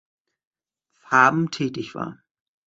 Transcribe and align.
Farben 1.03 1.51
tätig 1.51 1.93
war. 1.93 2.23